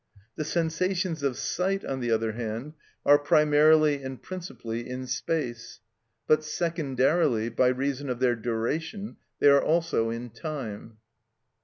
The 0.35 0.43
sensations 0.43 1.21
of 1.21 1.37
sight, 1.37 1.85
on 1.85 1.99
the 1.99 2.09
other 2.09 2.31
hand, 2.31 2.73
are 3.05 3.19
primarily 3.19 4.01
and 4.01 4.19
principally 4.19 4.89
in 4.89 5.05
space; 5.05 5.79
but 6.25 6.43
secondarily, 6.43 7.49
by 7.49 7.67
reason 7.67 8.09
of 8.09 8.17
their 8.19 8.35
duration, 8.35 9.17
they 9.39 9.49
are 9.49 9.61
also 9.61 10.09
in 10.09 10.31
time. 10.31 10.97